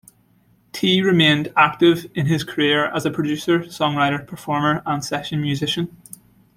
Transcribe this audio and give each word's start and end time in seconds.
Tee 0.71 1.03
remained 1.03 1.53
active 1.55 2.07
in 2.15 2.25
his 2.25 2.43
career 2.43 2.87
as 2.87 3.05
a 3.05 3.11
producer, 3.11 3.59
songwriter, 3.59 4.25
performer 4.25 4.81
and 4.83 5.05
session 5.05 5.39
musician. 5.39 5.95